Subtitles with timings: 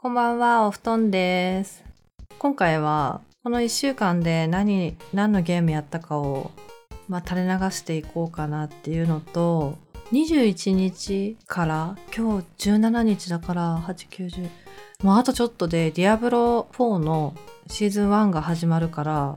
[0.00, 1.82] こんばんは、お布団です。
[2.38, 6.52] 今回は、この1週間で何、何のゲームやったかを、
[7.08, 9.76] まあ、垂れ流していこうかなっていうのと、
[10.12, 14.48] 21日から、今日17日だから、8、90、
[15.02, 17.34] もうあとちょっとで、ディアブロ4の
[17.66, 19.36] シーズン1が始まるから、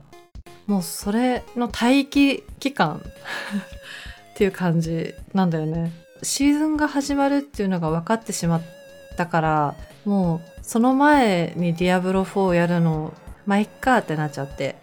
[0.68, 3.02] もうそれの待機期間 っ
[4.36, 5.92] ていう感じなんだよね。
[6.22, 8.62] シーズンが始まるっていうのが分かってしまっ
[9.16, 9.76] たから、
[10.06, 13.14] もうその前にディアブロ4やるの、
[13.46, 14.76] まあ、いっかってなっちゃって。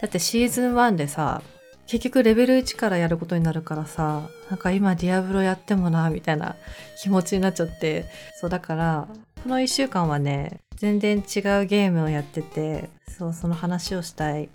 [0.00, 1.42] だってシーズン1でさ、
[1.86, 6.56] 結局レベル1からやることになるからさ、なんか今ディアブロやってもな、みたいな
[7.00, 8.06] 気持ちになっちゃって。
[8.40, 9.06] そうだから、
[9.42, 11.22] この1週間はね、全然違う
[11.66, 14.48] ゲームをやってて、そう、その話をしたい。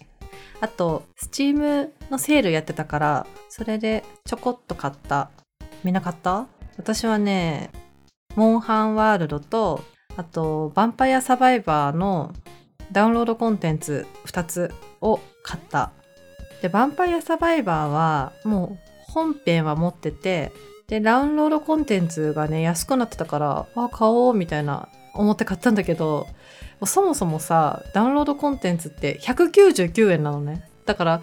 [0.60, 5.30] あと、スチームのセールやってたから、それでちょこっと買った。
[5.84, 6.46] みんな買った？
[6.78, 7.72] 私はね、
[8.36, 9.84] モンハンワールドと、
[10.18, 12.34] あと、ヴァンパイアサバイバーの
[12.92, 15.92] ダウンロードコンテンツ2つを買った。
[16.62, 20.52] で、ヴァンパイアサバイバーはもう本編は持ってて、
[20.88, 26.28] で、ダウンロードコンテンツがね、安くなってたから、あ、買おうみたいな思って買ったんだけど、
[26.86, 30.68] そもそもさ、ダウンロードコンテンツって199円なのね。
[30.86, 31.22] だから、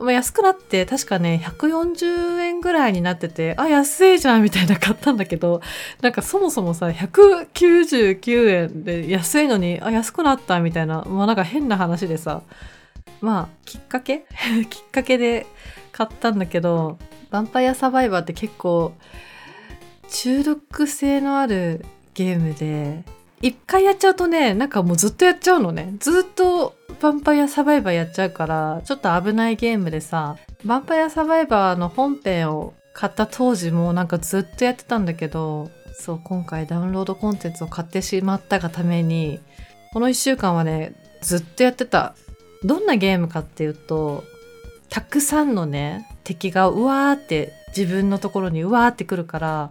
[0.00, 5.60] まあ、安くなって確かね140円ぐらいになっててあ安いじゃんみたいな買ったんだけど
[6.02, 12.42] なんかそもそもさ199円で安いのにあ安くなったみたいなまあなんか変な話でさ
[13.20, 14.26] まあきっかけ？
[14.70, 15.46] きっかけで
[15.92, 16.98] 買ったんだけど
[17.32, 18.92] 「ヴァンパイアサバイバー」って結構
[20.08, 23.02] 中毒性のあるゲームで
[23.46, 25.94] 一回やっちゃうとねなんかもうずっとやっちゃうのね。
[26.00, 39.38] ずっとヴァンパイアサバイバーやっちゃうからちょっと危ないゲームでさヴァンパイアサバイバーの本編を買った当時もなんかずっとやってたんだけどそう今回ダウンロードコンテンツを買ってしまったがために
[39.92, 42.16] この1週間はねずっとやってた。
[42.64, 44.24] どんなゲームかっていうと
[44.88, 49.70] たくさんのね敵がうわーって自分のところにうわーってくるから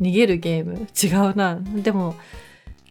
[0.00, 0.88] 逃げるゲーム。
[1.00, 1.60] 違うな。
[1.60, 2.16] でも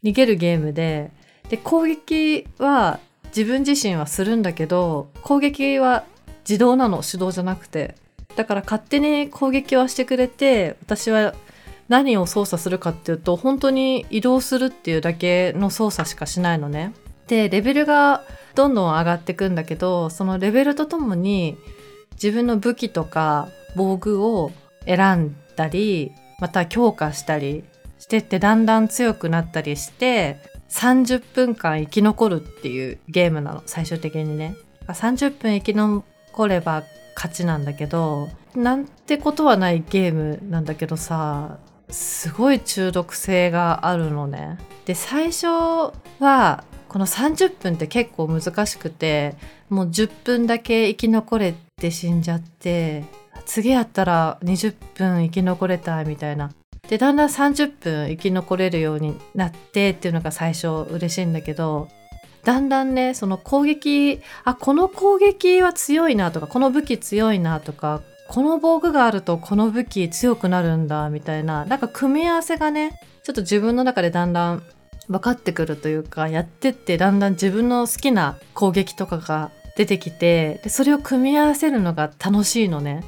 [0.05, 1.11] 逃げるゲームで
[1.49, 6.05] で攻撃は自分自身はするんだけど攻撃は
[6.47, 7.95] 自動なの手動じゃなくて。
[8.35, 11.33] だから勝手に攻撃はしてくれて私は
[11.87, 16.93] 何を操作するかっていうと本当に移動するっていうだけの操作しかしないのね。
[17.27, 18.23] でレベルが
[18.53, 21.57] どんどん上がってくんだけどそのレベルとともに
[22.13, 24.51] 自分の武器とか防具を
[24.85, 27.63] 選んだりまた強化したり
[27.99, 30.39] してってだんだん強くなったりして
[30.69, 33.63] 30分間生き残るっていうゲームなの。
[33.65, 34.55] 最終的にね。
[34.87, 36.83] 30分生き残れば
[37.15, 41.57] 勝ちなんだけどなんてことはないゲームなんだけどさ
[41.89, 44.57] すごい中毒性があるのね。
[44.85, 45.47] で最初
[46.19, 49.35] はこの30分って結構難しくて
[49.69, 53.03] もう10分だけ生き残れて死んじゃって
[53.45, 56.51] 次やったら20分生き残れたみたいな
[56.89, 61.89] でだんだん30分生き残れるようになってっていうのが最初嬉しいんだけど
[62.43, 74.63] だんだんねその攻撃あこの攻撃は強いなとかこの武器強いなとかこの防具があるとこの武器強くなるんだみたいななんか組み合わせがねちょっと自分の中でだんだん
[75.07, 83.03] 分かってくるというかやってってだんだん自分の好きな攻撃とかが出てきてでそれを組み合わせるのが楽しいのね。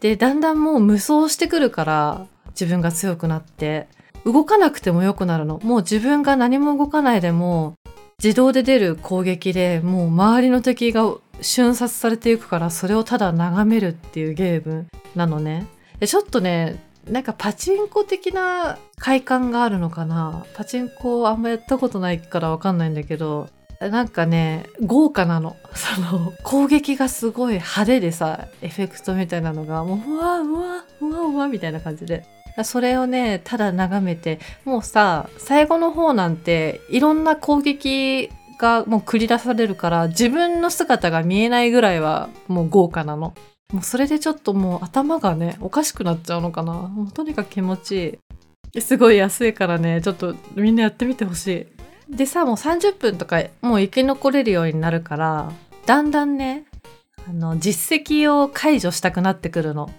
[0.00, 2.26] でだんだんもう無双してくるから
[2.58, 3.86] 自分が強くなって
[4.24, 5.60] 動かなくても良くなるの。
[5.62, 7.74] もう自分が何も動かないでも
[8.22, 15.66] 自動で出る攻撃でもう周りの敵が瞬殺されていくからそれをただ眺めるっていうゲームなのね。
[16.00, 20.44] でちょっとねなんかパチンコ的な快感があるのかな。
[20.54, 25.54] パチンコあんまやったことないからわかんないんだけどなんかね豪華なの。
[25.74, 32.26] その攻撃がすごい派手でさエフェクトみたいなのがもううわうわうわうわみたいな感じで。
[32.64, 43.34] それをねただ眺めてもうさ最後の方なんていろんな攻撃がもう繰り出されるから自分の姿が見えないぐらいはもう豪華なの。
[43.72, 46.72] もうそれでちょっともう頭がねおかしくなっちゃうのかな。
[46.72, 48.20] もうとにかく気持ち
[48.74, 48.80] いい。
[48.80, 51.66] すごい安いからねちょっとみんなやってみてほし
[52.08, 52.16] い。
[52.16, 55.52] でさもう30分とかもう生き残れるようになるから
[55.86, 56.64] だんだんね
[57.28, 59.90] あの実績を解除したくなってくるの。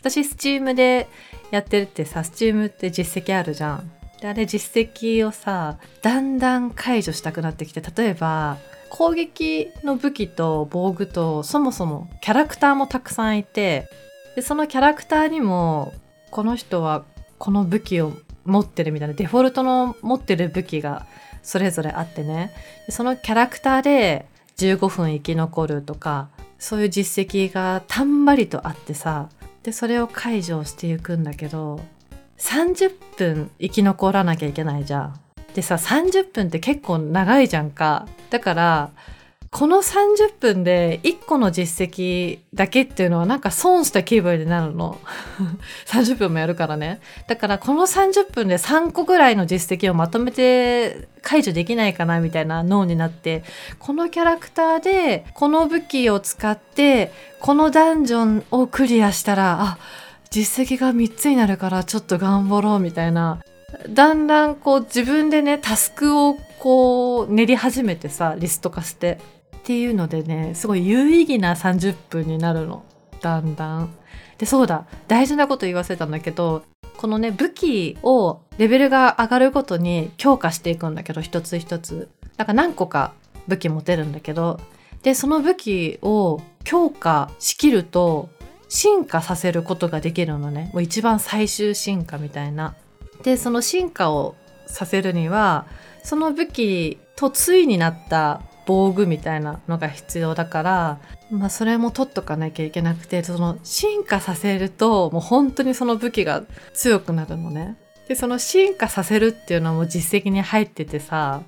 [0.00, 1.08] 私スチームで
[1.50, 3.90] やってるってさスチームって実績あるじゃん。
[4.20, 8.58] であれ実績をさだんだん解除したくなってきて例えば
[8.90, 13.88] 攻撃の武器と防具とそもそもキャラクターもたくさんいて
[14.36, 15.94] でそのキャラクターにも
[16.30, 17.04] この人は
[17.38, 18.12] この武器を
[18.44, 21.06] 持ってるみたいなデフォルトの持ってる武器が
[21.42, 22.52] それぞれあってね。
[22.90, 24.26] そのキャラクターで
[24.58, 29.30] 15分生き残るとかそういう実績がたんまりとあってさ
[29.62, 31.80] でそれを解除していくんだけど
[32.38, 35.20] 30分生き残らなきゃいけないじゃん。
[35.54, 38.06] でさ30分って結構長いじゃんか。
[38.30, 38.90] だから
[39.52, 45.00] この30分で1個の実績だけっていうのはなんか損した気分になるの。
[45.86, 47.00] 30分もやるからね。
[47.26, 53.42] だからこの30分で3個ぐらいの実績をまとめて解除できないかなみたいな脳になって、
[53.80, 59.78] このキャラクターでこの武器を使ってこのダンジョンをクリアしたら、あ、
[60.30, 63.40] 実績が3つになるからちょっと頑張ろうみたいな。
[63.88, 69.39] だんだんこう自分でね、タスクをこう練り始めてさ、リスト化して。
[69.60, 72.84] っていうのでねすごい有意義な30分になるの
[73.20, 73.94] だんだん。
[74.38, 76.62] でそうだ大事なこと言わせたんだけど
[76.96, 82.08] このね武器をレベルが上がるごとに強化していくんだけど一つ一つ。
[82.36, 83.12] だか何個か
[83.48, 84.58] 武器持てるんだけど
[85.02, 88.30] でその武器を強化しきると
[88.68, 92.74] 進化させることができるのねもう一番最終進化みたいな。
[93.22, 94.36] でその進化を
[94.66, 95.66] させるには
[96.02, 98.40] その武器と対になった
[98.70, 100.98] 防具みたいなのが必要だから、
[101.32, 107.76] まあ、それも取っとかなきゃいけなくてその進化させるともう本当にその武器が強くなるのね。
[108.06, 111.42] でその進化させるっていうのも実績に入っててさ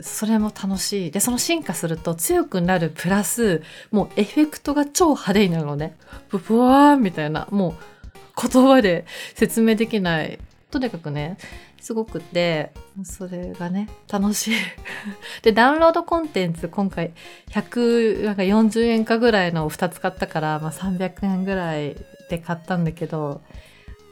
[0.00, 1.10] それも楽しい。
[1.10, 5.96] で、その進化すると強くなるプラス、もうエフェクトが超派手になるのね。
[6.30, 9.04] ブブワーみたいな、もう言葉で
[9.34, 10.38] 説明できない。
[10.70, 11.36] とにかくね、
[11.82, 14.54] すごくて、それがね、楽しい。
[15.42, 17.12] で、ダウンロードコンテンツ今回
[17.50, 21.96] 140円かぐらいのを2つ買ったから、まあ、300円ぐらい
[22.30, 23.40] で買ったんだけど、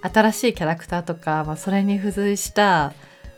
[0.03, 2.93] 新しいキャラクターとか、まあ、それに付随した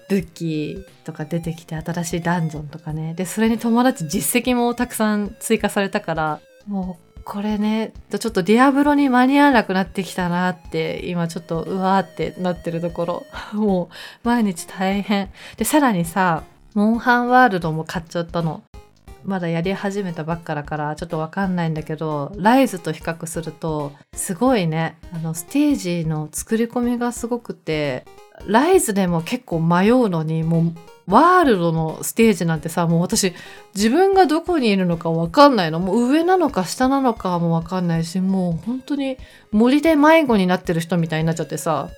[0.08, 3.12] 武器とか出てきて新しいダンジョンとかね。
[3.12, 13.26] で、それに友達実績もたくさん追加されたから、もうこれね、ちょっとディアブロに間に合わなくなってきたなって、今ちょっとうわーってなってるところ。
[13.52, 13.90] も
[14.24, 15.30] う毎日大変。
[15.56, 18.62] で、さらにさ、モンハンワールドも買っちゃったの。
[19.24, 28.04] まだやり始めたばっかだからちょっとわかんないんだけど、ライズと比較すると、すごいね、あの、ステージの作り込みがすごくて、
[28.46, 30.72] ライズでも結構迷うのに、もう
[31.06, 33.32] ワールドのステージなんてさ、もう私、
[33.74, 35.78] 自分がどこにいるのかわかんないの。
[35.78, 39.18] もう上なのか下なのかもわかんないし、もう本当に
[39.50, 41.88] 森で迷子になってる人みたいになっちゃってさ、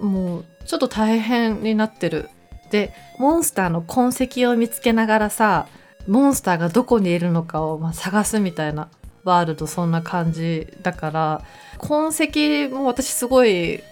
[0.00, 2.30] もうちょっと大変になってる。
[2.70, 5.66] で、モンスターの痕跡を見つけながらさ、
[6.06, 8.88] モンスターがどこにいるのかをま探すみたいな
[9.24, 11.42] ワールドそんな感じだから、
[11.78, 13.82] 痕跡も私すごい、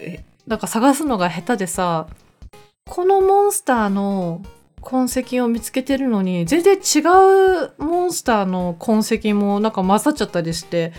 [0.47, 2.09] なんか探すのが下手でさ、
[2.87, 4.43] このモンスターの
[4.81, 10.93] 痕跡を見つけてるのに全然違うモンスターの痕跡もなんか混ざっちゃったりして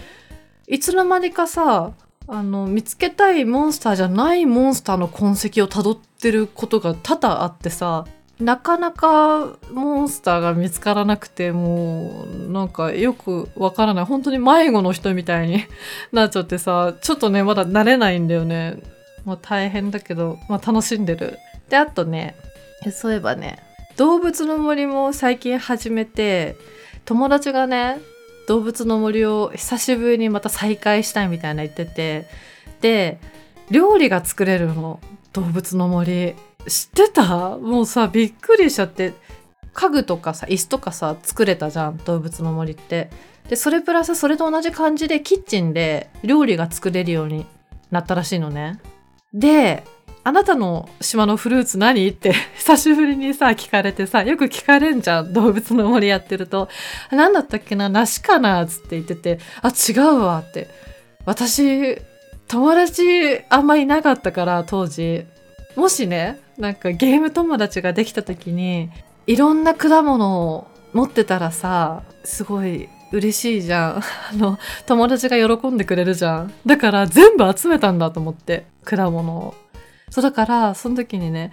[0.68, 1.92] いつの間にかさ
[2.28, 8.06] あの見つけたいモンスターじゃないモンスターの痕跡をたどってることが多々あってさ
[8.42, 15.64] なかなかモンスターが見つからなくてもうなんかよくわからない本当に迷子の人みたいに
[16.12, 18.80] なっちゃってさちょっとねまだ慣れないんだよね。
[19.26, 21.38] もう大変だけど、まあ、楽しんでる。
[21.70, 22.36] であとね
[22.92, 23.60] そういえばね
[23.96, 26.56] 動物の森も最近始めて
[27.06, 28.00] 友達がね
[28.48, 32.26] 動物の森を久しぶりにまた再開したいみたいな言ってて
[32.82, 33.20] で
[33.70, 35.00] 料理が作れるの
[35.34, 36.34] 動物の森
[36.68, 37.58] 知ってた？
[37.58, 39.14] もうさびっくりしちゃって。
[39.74, 43.10] 家具とかさ椅子とかさ作れたじゃん動物の森って。
[43.48, 47.46] でそれプラスそれと同じ感じでキッチンで料理が作れるように
[47.90, 48.82] なったらしいのね。
[49.34, 49.84] で
[50.24, 52.06] あなたの島のフルーツ何？
[52.10, 56.68] って久しぶりにさ聞かれてさよく聞かれんじゃん動物の森やってると。
[57.10, 57.88] 何だったっけな？
[57.88, 58.62] 梨かな？
[58.64, 59.40] っつって言ってて。
[59.62, 60.68] あ違うわって。
[61.26, 61.98] 私
[62.50, 65.26] 友達あんまいなかったから当時。
[65.78, 68.90] もしねなんかゲーム友達ができた時に
[69.28, 73.98] いろんな果物を持ってたらさすごい嬉しいじゃん。
[74.00, 74.04] あ
[74.36, 76.54] の、友達が喜んでくれるじゃん。
[76.66, 79.54] だから全部集めたんだと思って、果物を。
[80.10, 81.52] そうだから、その時にね、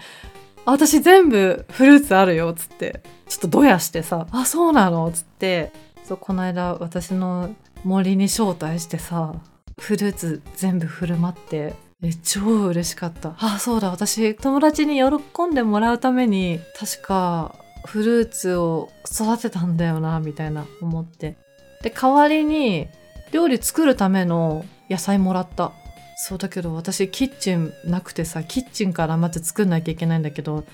[0.64, 5.08] 私全部フルーツあるよっ、つって、ちょっとドヤしてさ、あ、そうなの？
[5.08, 5.72] っつって、
[6.04, 7.50] そう、この間私の
[7.84, 9.34] 森に招待してさ、
[9.80, 13.34] フルーツ全部振る舞って、え超嬉しかった。
[13.38, 17.54] あ、そうだ、私友達に喜んでもらうために、確か
[17.86, 21.36] フルーツを育てたんだよな、みたいな思って。
[21.82, 22.88] で、代わりに
[23.32, 25.72] 料理作るための野菜もらった。
[26.20, 30.64] そうだけど私キッチンなくてさキッチンからまず作んなきゃいけないんだけど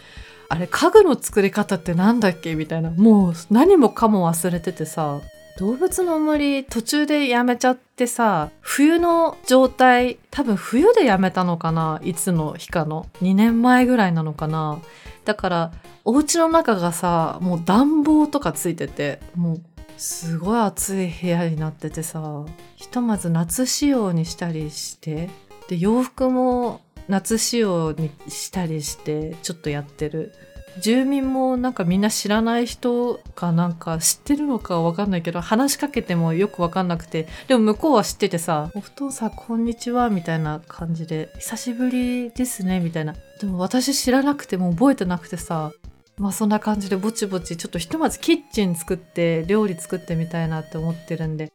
[0.48, 2.54] あれ家具の作り方ってなんだっけ？
[2.54, 5.20] みたいなもう何もかも忘れててさ
[5.56, 13.06] 動物の森途中でやめちゃってさ冬の状態多分冬でやめたのかないつの日かの。
[13.22, 14.80] 2年前ぐらいなのかな。
[15.24, 15.72] だから
[16.04, 19.62] お家の中がさもう暖房とかついててもう
[19.96, 22.44] すごい暑い部屋になっててさ
[22.74, 25.30] ひとまず夏仕様にしたりして
[25.68, 30.32] で洋服も夏仕様にしたりしてちょっとやってる。
[30.80, 37.28] 住民もなんかみんな知らない人かなんか知ってるのかわかんないけど話しかけてもよくわかんなくて。
[37.48, 43.14] でも向こうは知っててさ「お父さんこんにちは」みたいな感じで「久しぶりですね」みたいな。
[43.40, 45.72] でも私知らなくても覚えてなくてさ
[46.16, 51.52] まあそんな感じでぼちぼちちょっとひとまずキッチン作って料理作ってみたいなって思ってるんで。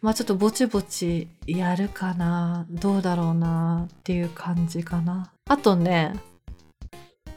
[0.00, 5.32] まあちょっとぼちぼちやるかなどうだろうなっていう感じかな。
[5.48, 6.12] あとね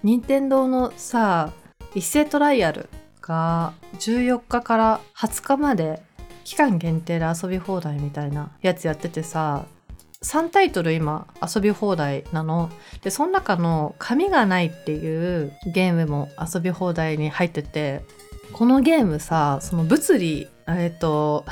[0.03, 1.51] 任天堂のさ
[1.93, 2.89] 一斉トライアル
[3.22, 6.01] が14日から20日まで
[6.43, 9.65] 期間限定で遊び放題みたいなやつやっててさ
[10.24, 12.70] 3タイトル今遊び放題なの。
[13.01, 18.03] でその中の「紙がない」っていうゲームも遊び放題に入ってて
[18.53, 21.46] このゲームさその物理えっと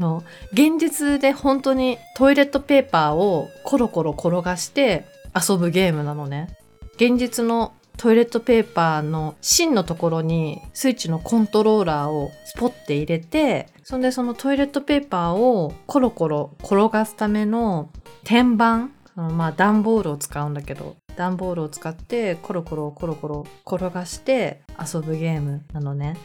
[0.00, 6.48] の現実で本当にトイレットペーパーをコロコロ転がして遊ぶゲームなのね。
[6.96, 17.90] 現実のトイレットペーパーの芯のところにスイッチのコントローラーをスポッて入れてそんでそのトイレットペーパーをコロコロ転がすための
[18.24, 26.16] 天板そのまあ段ボールを使うんだけど段ボールを使ってコロコロコロコロ転がして遊ぶゲームなのね。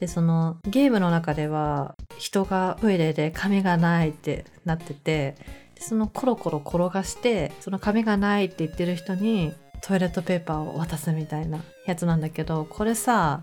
[0.00, 5.36] でそのゲームの中では人がトイレで髪がないってなってて
[5.78, 9.52] そのコロコロ転がしてその髪がないって言ってる人に
[9.82, 13.42] トイレットペーパーを渡すみたいなやつなんだけどこれさ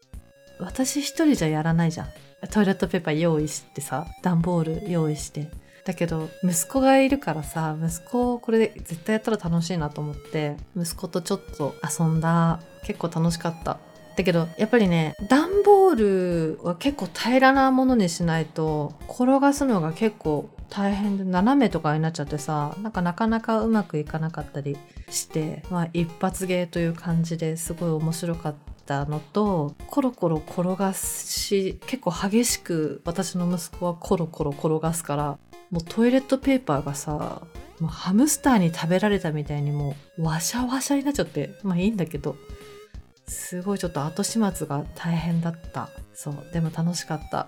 [0.59, 2.07] 私一人じゃやらないじゃん。
[2.51, 5.49] トイレットペーパー用意してさ段ボール用意して。
[5.85, 12.59] だけど息子がいるからさ息子これで絶対やったら楽しいなと思って息子とちょっと遊んだ。
[12.83, 13.77] 結構楽しかった。
[14.15, 24.77] だけどやっぱりね段ボールは結構平らなものにしないと転がすのが結構大変で斜めとかになっちゃってさなんかなかなかうまくいかなかったり
[25.09, 35.37] してまあ一発芸という感じですごい面白かったのとコロコロ転がし結構激しく私の息子はコロコロ転がすから
[35.71, 37.41] もうトイレットペーパーがさ
[37.79, 42.35] もうハムスターに食べられたみたいにもうワシャワシャになっちゃってまあいいんだけど
[43.29, 45.89] すごいちょっと後始末が大変だった。
[46.13, 47.47] そうでも楽しかった。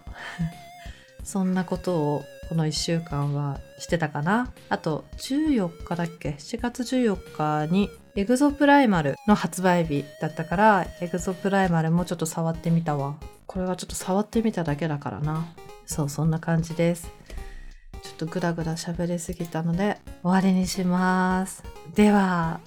[1.26, 4.52] そんなことをこの1週間はしてたかな。
[4.68, 13.16] あと14日だっけ？7月14日にエグゾプライマルの発売日だったからエグゾプライマルもちょっと触ってみたわ。
[13.48, 15.46] これはちょっと触ってみただけだからな。
[15.86, 17.10] そうそんな感じです。
[18.04, 21.64] ちょっとグダグダ喋りすぎたので終わりにします。
[21.96, 22.60] では